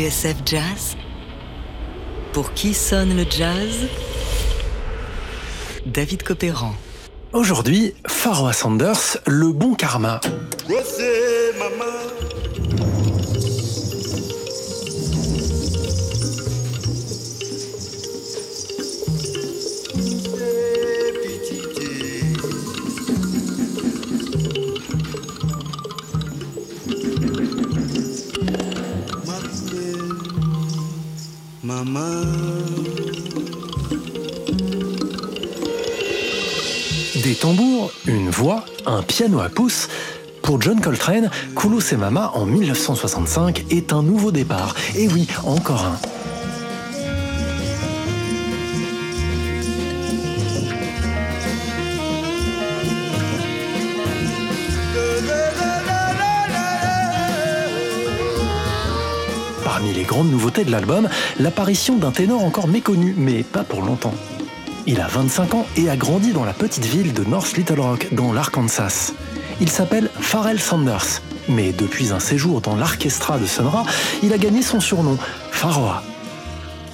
[0.00, 0.96] TSF Jazz
[2.32, 3.86] Pour qui sonne le jazz?
[5.84, 6.72] David Copéran.
[7.34, 10.22] Aujourd'hui, Pharoah Sanders, le bon karma.
[37.22, 39.88] Des tambours, une voix, un piano à pouce.
[40.42, 44.74] Pour John Coltrane, Koulos et Mama en 1965 est un nouveau départ.
[44.94, 46.19] Et oui, encore un.
[60.00, 64.14] Les grandes nouveautés de l'album, l'apparition d'un ténor encore méconnu, mais pas pour longtemps.
[64.86, 68.08] Il a 25 ans et a grandi dans la petite ville de North Little Rock,
[68.12, 69.12] dans l'Arkansas.
[69.60, 73.84] Il s'appelle Pharrell Sanders, mais depuis un séjour dans l'orchestra de Sun Ra,
[74.22, 75.18] il a gagné son surnom,
[75.50, 76.02] Pharoah.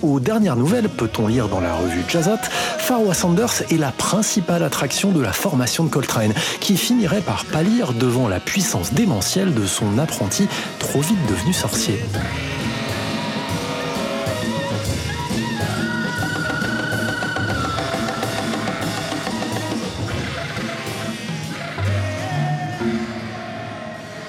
[0.03, 2.43] Aux dernières nouvelles, peut-on lire dans la revue Jazzot,
[2.79, 7.93] Pharoah Sanders est la principale attraction de la formation de Coltrane, qui finirait par pâlir
[7.93, 10.49] devant la puissance démentielle de son apprenti,
[10.81, 12.01] trop vite devenu sorcier.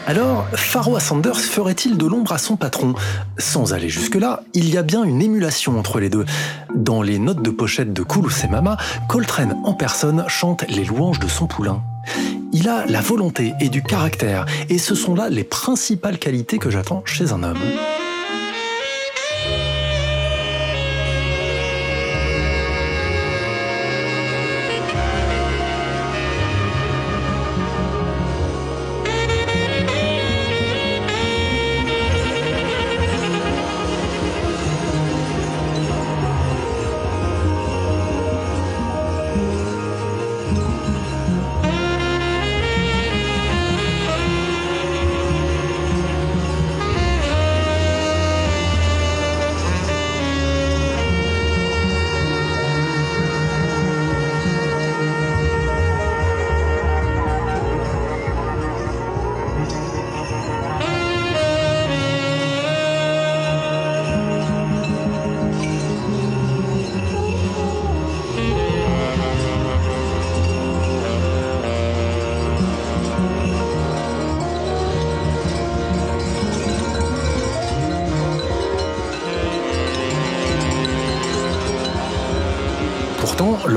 [0.08, 2.94] Alors, Pharoah Sanders ferait-il de l'ombre à son patron?
[3.38, 6.24] Sans aller jusque-là, il y a bien une émulation entre les deux.
[6.74, 8.78] Dans les notes de pochette de Koulous Mama,
[9.10, 11.84] Coltrane en personne chante les louanges de son poulain.
[12.54, 16.70] Il a la volonté et du caractère, et ce sont là les principales qualités que
[16.70, 17.58] j'attends chez un homme.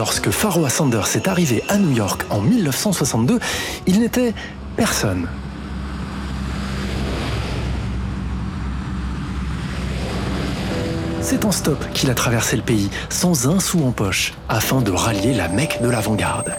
[0.01, 3.39] Lorsque Pharoah Sanders est arrivé à New York en 1962,
[3.87, 4.33] il n'était
[4.75, 5.29] personne.
[11.21, 14.91] C'est en stop qu'il a traversé le pays, sans un sou en poche, afin de
[14.91, 16.57] rallier la Mecque de l'avant-garde.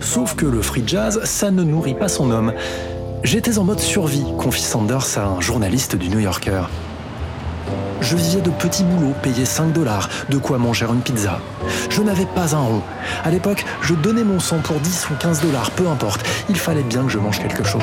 [0.00, 2.52] Sauf que le free jazz, ça ne nourrit pas son homme.
[3.22, 6.62] J'étais en mode survie, confie Sanders à un journaliste du New Yorker.
[8.00, 11.38] Je vivais de petits boulots payés 5 dollars, de quoi manger une pizza.
[11.90, 12.82] Je n'avais pas un rond.
[13.24, 16.24] À l'époque, je donnais mon sang pour 10 ou 15 dollars, peu importe.
[16.48, 17.82] Il fallait bien que je mange quelque chose.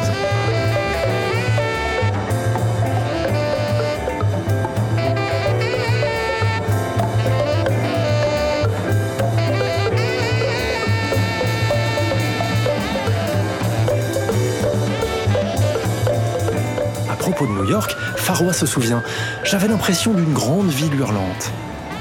[17.09, 17.96] À propos de New York,
[18.28, 19.03] Pharoah se souvient,
[19.46, 21.50] j'avais l'impression d'une grande ville hurlante.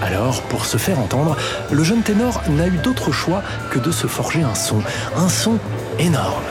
[0.02, 1.37] Alors, pour se faire entendre,
[1.70, 4.82] le jeune ténor n'a eu d'autre choix que de se forger un son,
[5.17, 5.61] un son
[6.00, 6.43] énorme.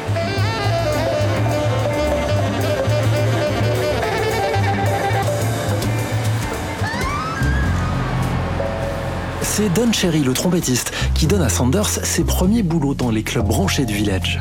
[9.42, 13.46] C'est Don Cherry, le trompettiste, qui donne à Sanders ses premiers boulots dans les clubs
[13.46, 14.40] branchés du village.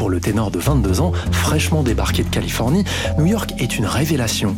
[0.00, 2.84] Pour le ténor de 22 ans, fraîchement débarqué de Californie,
[3.18, 4.56] New York est une révélation.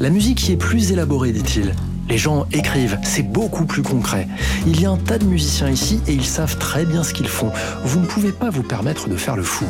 [0.00, 1.76] La musique y est plus élaborée, dit-il.
[2.08, 4.26] Les gens écrivent, c'est beaucoup plus concret.
[4.66, 7.28] Il y a un tas de musiciens ici et ils savent très bien ce qu'ils
[7.28, 7.52] font.
[7.84, 9.64] Vous ne pouvez pas vous permettre de faire le fou.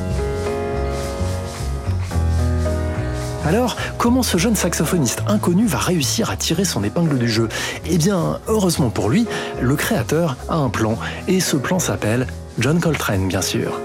[3.45, 7.51] Alors, comment ce jeune saxophoniste inconnu va réussir à tirer son épingle du jeu?
[7.85, 9.27] Eh bien, heureusement pour lui,
[9.61, 10.97] le créateur a un plan,
[11.29, 12.27] et ce plan s'appelle
[12.59, 13.79] John Coltrane, bien sûr.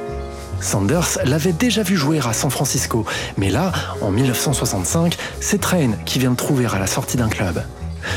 [0.61, 3.05] Sanders l'avait déjà vu jouer à San Francisco,
[3.37, 3.71] mais là,
[4.01, 7.61] en 1965, c'est Train qui vient le trouver à la sortie d'un club.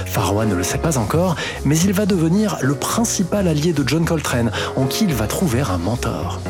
[0.06, 4.04] Farwa ne le sait pas encore, mais il va devenir le principal allié de John
[4.04, 6.40] Coltrane, en qui il va trouver un mentor.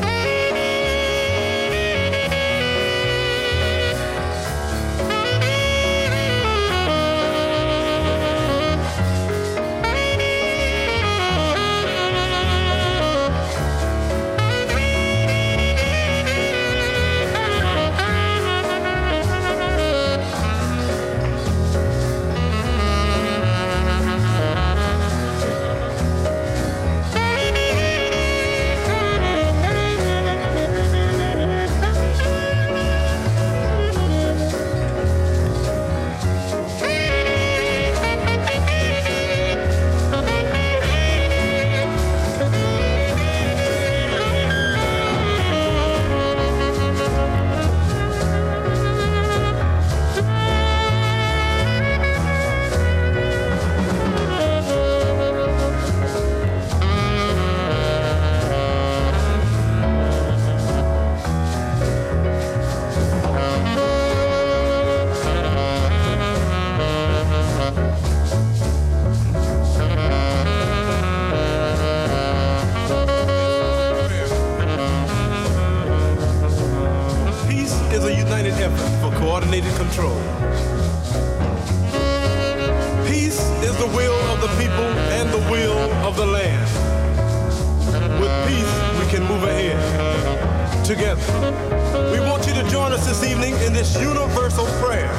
[90.95, 92.11] together.
[92.11, 95.11] We want you to join us this evening in this universal prayer,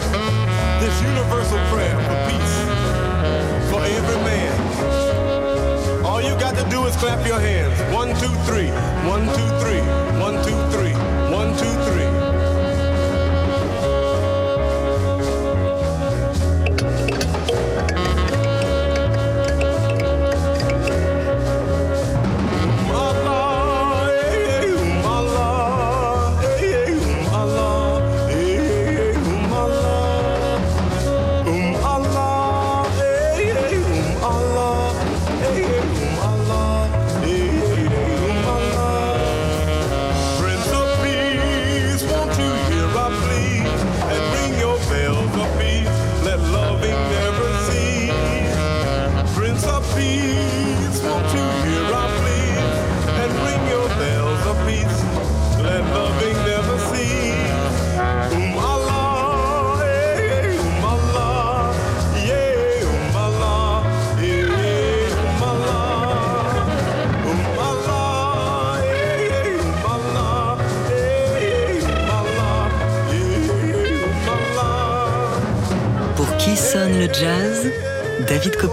[0.79, 2.55] this universal prayer for peace
[3.71, 6.05] for every man.
[6.05, 7.77] All you got to do is clap your hands.
[7.93, 8.71] One, two, three.
[9.09, 9.83] One, two, three.
[10.21, 10.93] One, two, three.
[11.33, 12.14] One, two, three.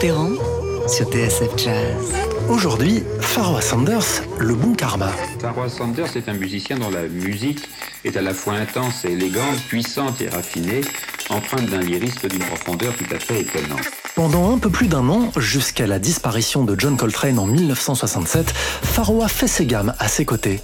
[0.01, 2.15] Sur TSF Jazz.
[2.50, 5.12] Aujourd'hui, Pharoah Sanders, le bon karma.
[5.39, 7.70] Pharoah Sanders est un musicien dont la musique
[8.03, 10.81] est à la fois intense et élégante, puissante et raffinée,
[11.29, 14.00] empreinte d'un lyrisme d'une profondeur tout à fait étonnante.
[14.15, 18.53] Pendant un peu plus d'un an, jusqu'à la disparition de John Coltrane en 1967,
[18.84, 20.60] Pharoah fait ses gammes à ses côtés.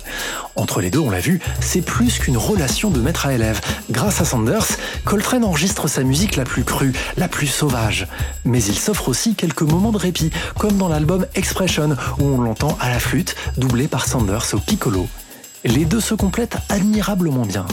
[0.57, 3.61] Entre les deux, on l'a vu, c'est plus qu'une relation de maître à élève.
[3.89, 4.67] Grâce à Sanders,
[5.05, 8.07] Coltrane enregistre sa musique la plus crue, la plus sauvage.
[8.43, 12.77] Mais il s'offre aussi quelques moments de répit, comme dans l'album Expression, où on l'entend
[12.81, 15.07] à la flûte, doublé par Sanders au piccolo.
[15.63, 17.65] Les deux se complètent admirablement bien.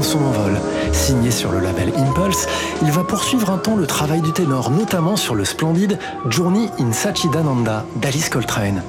[0.00, 0.58] Son envol.
[0.92, 2.46] Signé sur le label Impulse,
[2.80, 6.92] il va poursuivre un temps le travail du ténor, notamment sur le splendide Journey in
[6.92, 8.82] Sachidananda d'Alice Coltrane,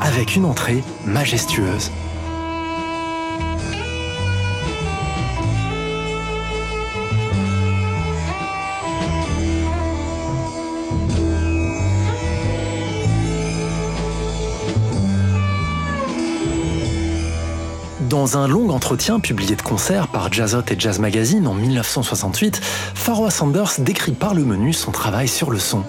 [0.00, 1.90] avec une entrée majestueuse.
[18.14, 22.60] Dans un long entretien publié de concert par Jazzot et Jazz Magazine en 1968,
[22.94, 25.82] Pharoah Sanders décrit par le menu son travail sur le son.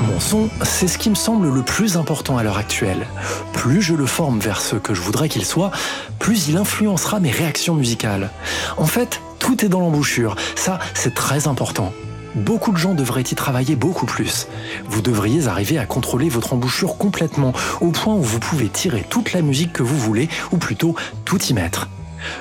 [0.00, 3.06] Mon son, c'est ce qui me semble le plus important à l'heure actuelle.
[3.52, 5.72] Plus je le forme vers ce que je voudrais qu'il soit,
[6.18, 8.30] plus il influencera mes réactions musicales.
[8.78, 10.36] En fait, tout est dans l'embouchure.
[10.56, 11.92] Ça, c'est très important.
[12.34, 14.46] Beaucoup de gens devraient y travailler beaucoup plus.
[14.88, 19.32] Vous devriez arriver à contrôler votre embouchure complètement, au point où vous pouvez tirer toute
[19.32, 21.88] la musique que vous voulez, ou plutôt tout y mettre.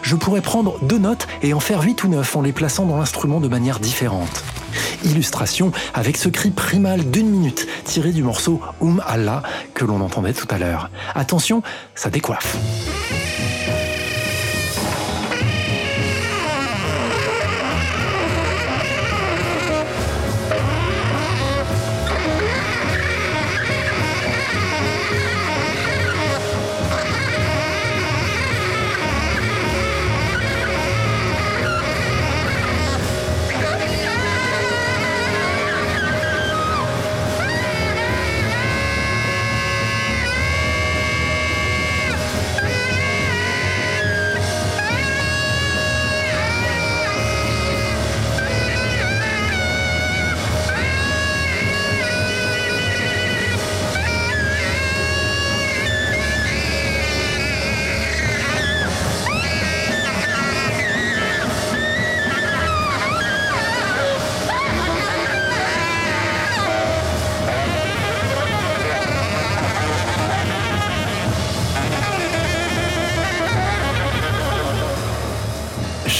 [0.02, 2.98] Je pourrais prendre deux notes et en faire huit ou neuf en les plaçant dans
[2.98, 4.44] l'instrument de manière différente.
[5.04, 9.42] Illustration avec ce cri primal d'une minute tiré du morceau Um Allah
[9.74, 10.90] que l'on entendait tout à l'heure.
[11.16, 11.64] Attention,
[11.96, 12.58] ça décoiffe.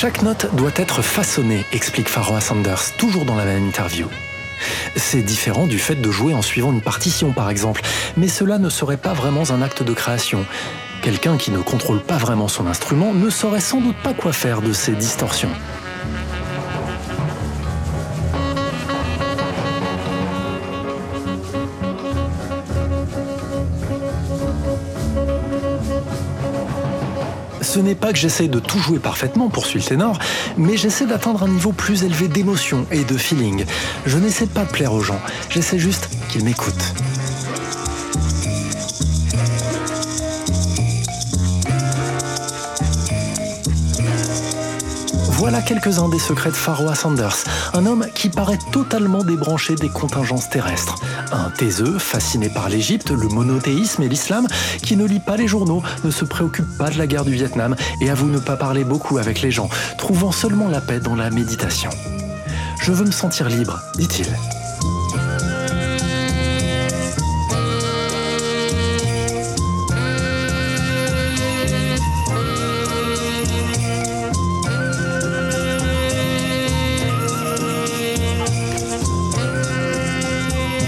[0.02, 4.08] Chaque note doit être façonnée, explique Pharoah Sanders, toujours dans la même interview.
[4.96, 7.84] C'est différent du fait de jouer en suivant une partition par exemple,
[8.18, 10.44] mais cela ne serait pas vraiment un acte de création.
[11.04, 14.64] Quelqu'un qui ne contrôle pas vraiment son instrument ne saurait sans doute pas quoi faire
[14.64, 15.52] de ces distorsions.
[27.72, 30.20] Ce n'est pas que j'essaie de tout jouer parfaitement, poursuit le ténor,
[30.58, 33.64] mais j'essaie d'atteindre un niveau plus élevé d'émotion et de feeling.
[34.06, 36.94] Je n'essaie pas de plaire aux gens, j'essaie juste qu'ils m'écoutent.
[45.42, 50.52] Voilà quelques-uns des secrets de Pharoah Sanders, un homme qui paraît totalement débranché des contingences
[50.52, 50.98] terrestres.
[51.32, 54.46] Un taiseux, fasciné par l'Égypte, le monothéisme et l'islam,
[54.84, 57.76] qui ne lit pas les journaux, ne se préoccupe pas de la guerre du Vietnam
[58.02, 59.68] et avoue ne pas parler beaucoup avec les gens,
[59.98, 61.90] trouvant seulement la paix dans la méditation.
[62.80, 64.28] Je veux me sentir libre, dit-il.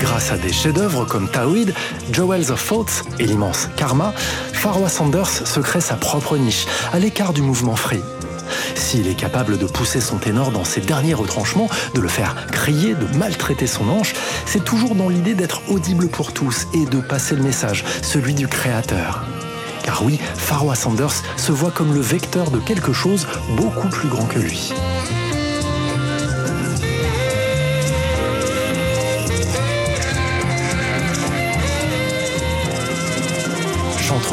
[0.04, 1.74] Grâce à des chefs-d'œuvre comme Tawhid,
[2.12, 4.14] Jewels of Thoughts et l'immense Karma,
[4.52, 8.02] Pharoah Sanders se crée sa propre niche, à l'écart du mouvement free.
[8.76, 12.96] S'il est capable de pousser son ténor dans ses derniers retranchements, de le faire crier,
[12.96, 14.14] de maltraiter son hanche,
[14.46, 18.50] c'est toujours dans l'idée d'être audible pour tous et de passer le message, celui du
[18.50, 19.24] créateur.
[19.84, 24.26] Car oui, Pharoah Sanders se voit comme le vecteur de quelque chose beaucoup plus grand
[24.26, 24.74] que lui.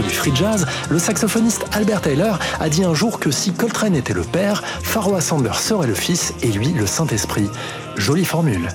[0.02, 4.14] Du free jazz, le saxophoniste Albert Taylor a dit un jour que si Coltrane était
[4.14, 7.48] le père, Pharoah Sanders serait le fils et lui le Saint-Esprit.
[7.96, 8.68] Jolie formule.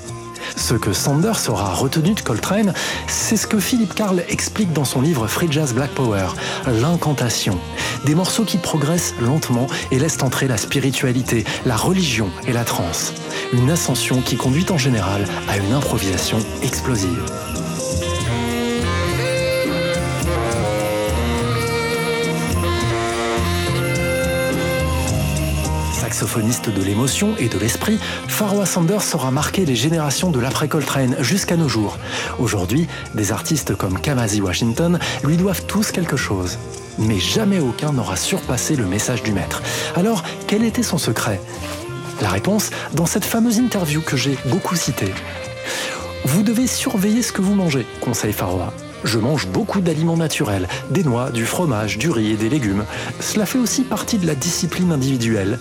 [0.55, 2.73] Ce que Sanders aura retenu de Coltrane,
[3.07, 6.27] c'est ce que Philippe Carl explique dans son livre Free Jazz Black Power,
[6.67, 7.59] l'incantation.
[8.05, 13.13] Des morceaux qui progressent lentement et laissent entrer la spiritualité, la religion et la transe.
[13.53, 17.25] Une ascension qui conduit en général à une improvisation explosive.
[26.15, 31.57] Saxophoniste de l'émotion et de l'esprit, Pharoah Sanders saura marquer les générations de l'après-Coltrane jusqu'à
[31.57, 31.97] nos jours.
[32.39, 36.57] Aujourd'hui, des artistes comme Kamasi Washington lui doivent tous quelque chose.
[36.99, 39.61] Mais jamais aucun n'aura surpassé le message du maître.
[39.97, 41.41] Alors, quel était son secret?
[42.21, 45.13] La réponse dans cette fameuse interview que j'ai beaucoup citée.
[46.23, 48.71] Vous devez surveiller ce que vous mangez, conseille Pharoah.
[49.03, 52.85] Je mange beaucoup d'aliments naturels, des noix, du fromage, du riz et des légumes.
[53.19, 55.59] Cela fait aussi partie de la discipline individuelle.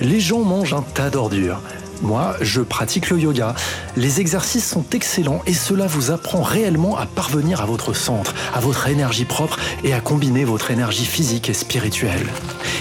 [0.00, 1.60] Les gens mangent un tas d'ordures.
[2.02, 3.54] Moi, je pratique le yoga.
[3.96, 8.60] Les exercices sont excellents et cela vous apprend réellement à parvenir à votre centre, à
[8.60, 12.26] votre énergie propre et à combiner votre énergie physique et spirituelle.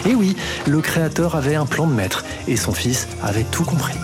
[0.06, 3.96] Et oui, le créateur avait un plan de maître et son fils avait tout compris.